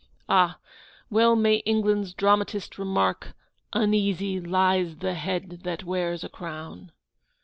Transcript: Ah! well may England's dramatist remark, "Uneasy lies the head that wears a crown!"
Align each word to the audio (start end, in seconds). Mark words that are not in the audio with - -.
Ah! 0.27 0.57
well 1.11 1.35
may 1.35 1.57
England's 1.57 2.15
dramatist 2.15 2.79
remark, 2.79 3.35
"Uneasy 3.71 4.39
lies 4.39 4.95
the 4.97 5.13
head 5.13 5.61
that 5.63 5.83
wears 5.83 6.23
a 6.23 6.27
crown!" 6.29 6.91